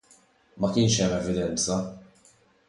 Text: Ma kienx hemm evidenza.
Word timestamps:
Ma 0.59 0.71
kienx 0.73 0.95
hemm 1.01 1.13
evidenza. 1.19 1.79